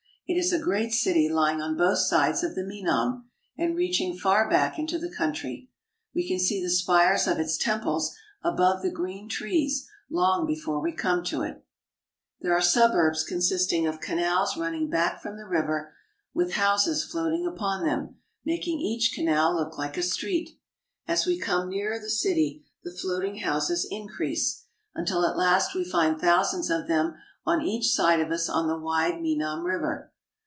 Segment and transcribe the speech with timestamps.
[0.33, 3.25] It is a great city lying on both sides of the Menam,
[3.57, 5.69] and reaching far back into the country.
[6.15, 10.93] We can see the spires of its temples above the green trees long before we
[10.93, 11.59] come to it.
[11.59, 15.43] SIAM AND THE SIAMESE 191 There are suburbs consisting of canals running back from the
[15.45, 15.93] river,
[16.33, 18.15] with houses floating upon them,
[18.45, 20.51] making each canal look like a street.
[21.09, 24.63] As we come nearer the city, the floating houses increase,
[24.95, 27.15] until at last we find thousands of them
[27.45, 30.07] on each side of us on the wide Menam River.